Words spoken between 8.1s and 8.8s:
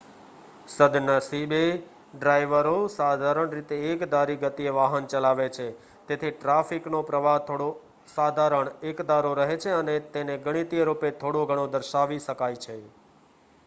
સાધારણ